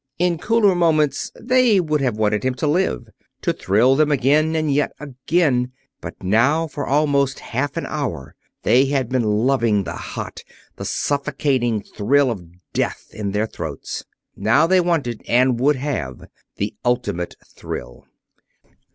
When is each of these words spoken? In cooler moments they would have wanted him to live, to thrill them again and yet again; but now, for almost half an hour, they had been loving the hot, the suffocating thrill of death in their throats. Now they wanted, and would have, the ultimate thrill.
In 0.17 0.39
cooler 0.39 0.73
moments 0.73 1.31
they 1.39 1.79
would 1.79 2.01
have 2.01 2.17
wanted 2.17 2.43
him 2.43 2.55
to 2.55 2.65
live, 2.65 3.09
to 3.43 3.53
thrill 3.53 3.95
them 3.95 4.11
again 4.11 4.55
and 4.55 4.73
yet 4.73 4.93
again; 4.99 5.73
but 6.01 6.23
now, 6.23 6.65
for 6.65 6.87
almost 6.87 7.37
half 7.37 7.77
an 7.77 7.85
hour, 7.85 8.33
they 8.63 8.85
had 8.85 9.09
been 9.09 9.23
loving 9.45 9.83
the 9.83 9.93
hot, 9.93 10.41
the 10.75 10.85
suffocating 10.85 11.83
thrill 11.83 12.31
of 12.31 12.47
death 12.73 13.09
in 13.13 13.29
their 13.29 13.45
throats. 13.45 14.03
Now 14.35 14.65
they 14.65 14.81
wanted, 14.81 15.21
and 15.27 15.59
would 15.59 15.75
have, 15.75 16.23
the 16.55 16.73
ultimate 16.83 17.35
thrill. 17.55 18.07